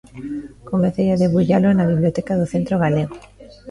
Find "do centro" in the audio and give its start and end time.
2.39-2.75